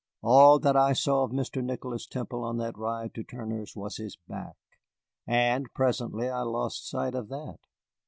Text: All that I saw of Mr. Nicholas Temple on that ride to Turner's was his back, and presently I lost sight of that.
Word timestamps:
All 0.23 0.57
that 0.57 0.75
I 0.75 0.93
saw 0.93 1.25
of 1.25 1.29
Mr. 1.29 1.63
Nicholas 1.63 2.07
Temple 2.07 2.43
on 2.43 2.57
that 2.57 2.75
ride 2.75 3.13
to 3.13 3.23
Turner's 3.23 3.75
was 3.75 3.97
his 3.97 4.17
back, 4.27 4.55
and 5.27 5.71
presently 5.75 6.27
I 6.27 6.41
lost 6.41 6.89
sight 6.89 7.13
of 7.13 7.29
that. 7.29 7.59